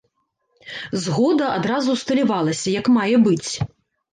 [1.03, 3.51] Згода адразу ўсталявалася як мае быць.